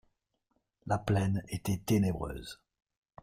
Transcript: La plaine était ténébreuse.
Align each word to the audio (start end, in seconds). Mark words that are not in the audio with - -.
La 0.87 0.97
plaine 0.97 1.43
était 1.49 1.77
ténébreuse. 1.77 2.59